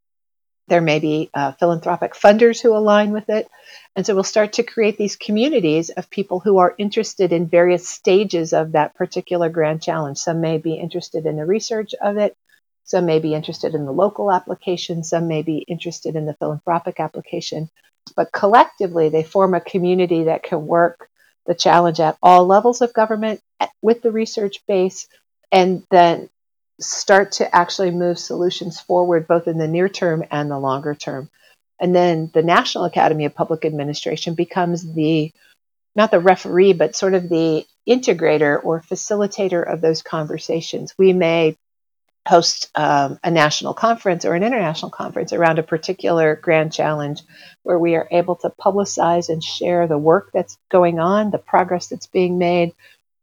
[0.68, 3.48] There may be uh, philanthropic funders who align with it.
[3.96, 7.88] And so we'll start to create these communities of people who are interested in various
[7.88, 10.18] stages of that particular grand challenge.
[10.18, 12.36] Some may be interested in the research of it,
[12.84, 17.00] some may be interested in the local application, some may be interested in the philanthropic
[17.00, 17.70] application.
[18.14, 21.08] But collectively, they form a community that can work
[21.46, 23.40] the challenge at all levels of government
[23.82, 25.08] with the research base
[25.56, 26.28] and then
[26.78, 31.30] start to actually move solutions forward both in the near term and the longer term.
[31.80, 35.32] And then the National Academy of Public Administration becomes the
[35.94, 40.92] not the referee, but sort of the integrator or facilitator of those conversations.
[40.98, 41.56] We may
[42.28, 47.22] host um, a national conference or an international conference around a particular grand challenge
[47.62, 51.86] where we are able to publicize and share the work that's going on, the progress
[51.86, 52.74] that's being made,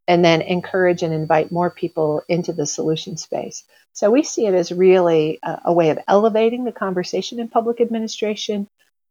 [0.07, 3.63] and then encourage and invite more people into the solution space.
[3.93, 7.79] So we see it as really a, a, way of elevating the conversation in public
[7.79, 8.67] administration,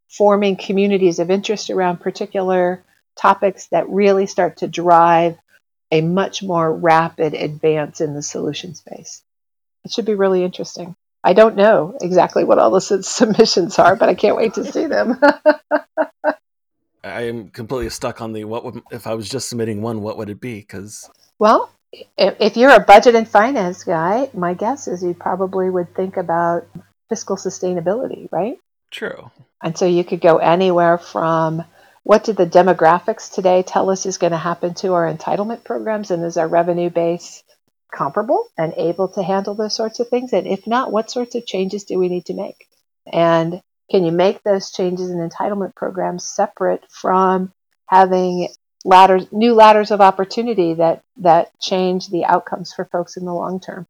[0.09, 2.83] forming communities of interest around particular
[3.15, 5.37] topics that really start to drive
[5.91, 9.21] a much more rapid advance in the solution space.
[9.85, 10.95] It should be really interesting.
[11.23, 14.87] I don't know exactly what all the submissions are, but I can't wait to see
[14.87, 15.19] them.
[17.13, 20.17] I am completely stuck on the what would if I was just submitting one, what
[20.17, 20.59] would it be?
[20.59, 21.09] Because
[21.39, 21.69] well,
[22.17, 26.17] if, if you're a budget and finance guy, my guess is you probably would think
[26.17, 26.67] about
[27.09, 28.57] fiscal sustainability, right?
[28.91, 29.31] True.
[29.61, 31.63] And so you could go anywhere from
[32.03, 36.11] what did the demographics today tell us is going to happen to our entitlement programs,
[36.11, 37.43] and is our revenue base
[37.93, 40.33] comparable and able to handle those sorts of things?
[40.33, 42.67] And if not, what sorts of changes do we need to make?
[43.11, 43.61] And
[43.93, 47.53] can you make those changes in entitlement programs separate from
[47.85, 48.49] having
[48.83, 53.59] ladders, new ladders of opportunity that that change the outcomes for folks in the long
[53.59, 53.85] term?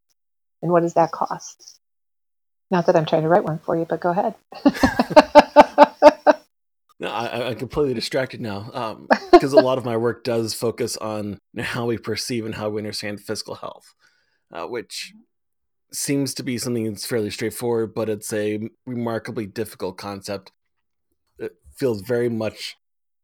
[0.61, 1.79] And what does that cost?
[2.69, 4.35] Not that I'm trying to write one for you, but go ahead.
[6.99, 8.61] No, I, I'm completely distracted now
[9.33, 12.69] because um, a lot of my work does focus on how we perceive and how
[12.69, 13.93] we understand fiscal health,
[14.53, 15.13] uh, which
[15.93, 20.51] seems to be something that's fairly straightforward, but it's a remarkably difficult concept.
[21.37, 22.75] It feels very much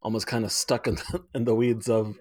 [0.02, 2.18] almost kind of stuck in the, in the weeds of.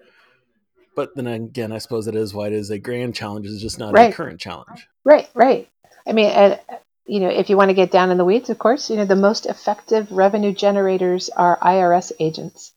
[0.95, 3.45] But then again, I suppose it is why it is a grand challenge.
[3.45, 4.11] It's just not right.
[4.11, 4.87] a current challenge.
[5.05, 5.69] Right, right.
[6.05, 6.59] I mean, and,
[7.05, 9.05] you know, if you want to get down in the weeds, of course, you know,
[9.05, 12.73] the most effective revenue generators are IRS agents,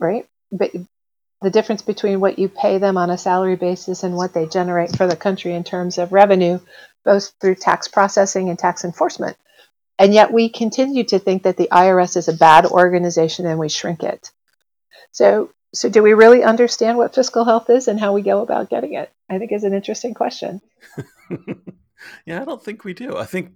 [0.00, 0.26] right?
[0.50, 0.72] But
[1.40, 4.96] the difference between what you pay them on a salary basis and what they generate
[4.96, 6.58] for the country in terms of revenue,
[7.04, 9.36] both through tax processing and tax enforcement.
[9.98, 13.68] And yet we continue to think that the IRS is a bad organization and we
[13.68, 14.30] shrink it.
[15.12, 18.70] So, so do we really understand what fiscal health is and how we go about
[18.70, 19.10] getting it?
[19.28, 20.60] I think is an interesting question.
[22.26, 23.16] yeah, I don't think we do.
[23.16, 23.52] I think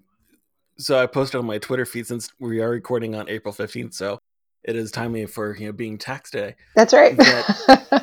[0.79, 0.99] so.
[0.99, 3.95] I posted on my Twitter feed since we are recording on April 15th.
[3.95, 4.19] So
[4.65, 6.57] it is timely for you know being tax day.
[6.75, 7.19] That's right.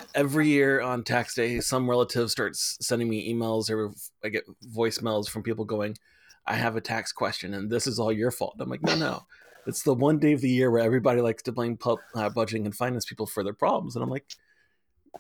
[0.16, 3.92] every year on tax day, some relative starts sending me emails or
[4.24, 4.46] I get
[4.76, 5.98] voicemails from people going,
[6.46, 9.26] "I have a tax question, and this is all your fault." I'm like, no, no.
[9.68, 12.66] It's the one day of the year where everybody likes to blame pub, uh, budgeting
[12.66, 14.26] and finance people for their problems, and I'm like,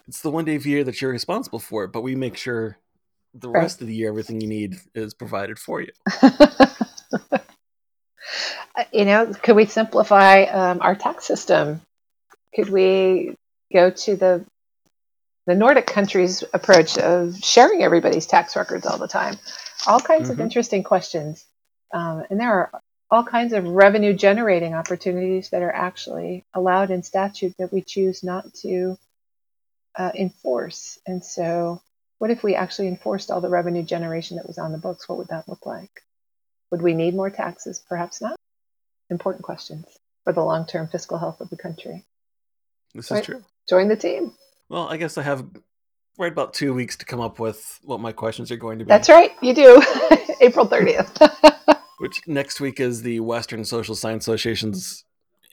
[0.07, 2.37] it's the one day of the year that you're responsible for it, but we make
[2.37, 2.79] sure
[3.33, 3.61] the right.
[3.61, 5.91] rest of the year everything you need is provided for you.
[8.91, 11.81] You know, could we simplify um, our tax system?
[12.55, 13.35] Could we
[13.71, 14.45] go to the
[15.45, 19.35] the Nordic countries' approach of sharing everybody's tax records all the time?
[19.87, 20.33] All kinds mm-hmm.
[20.33, 21.45] of interesting questions,
[21.93, 27.01] um, and there are all kinds of revenue generating opportunities that are actually allowed in
[27.01, 28.97] statute that we choose not to
[29.97, 30.99] uh, enforce.
[31.07, 31.81] And so,
[32.19, 35.09] what if we actually enforced all the revenue generation that was on the books?
[35.09, 36.03] What would that look like?
[36.71, 37.81] Would we need more taxes?
[37.89, 38.35] Perhaps not
[39.09, 39.85] important questions
[40.23, 42.05] for the long term fiscal health of the country.
[42.93, 43.19] This right?
[43.19, 43.43] is true.
[43.67, 44.33] Join the team.
[44.69, 45.45] Well, I guess I have
[46.17, 48.89] right about two weeks to come up with what my questions are going to be.
[48.89, 49.81] That's right, you do.
[50.41, 51.79] April 30th.
[51.97, 55.03] Which next week is the Western Social Science Association's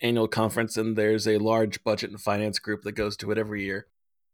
[0.02, 3.64] annual conference, and there's a large budget and finance group that goes to it every
[3.64, 3.86] year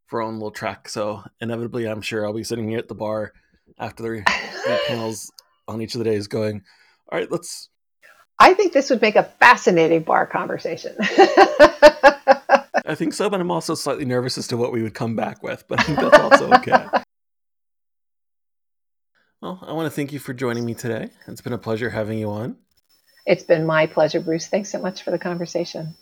[0.07, 0.89] for our own little track.
[0.89, 3.33] So, inevitably, I'm sure I'll be sitting here at the bar
[3.79, 4.23] after the
[4.87, 5.31] panels
[5.67, 6.61] on each of the days going,
[7.11, 7.69] All right, let's
[8.43, 10.97] I think this would make a fascinating bar conversation.
[10.99, 15.41] I think so, but I'm also slightly nervous as to what we would come back
[15.41, 16.85] with, but I think that's also okay.
[19.41, 21.09] well, I want to thank you for joining me today.
[21.25, 22.57] It's been a pleasure having you on.
[23.25, 24.47] It's been my pleasure, Bruce.
[24.47, 25.95] Thanks so much for the conversation.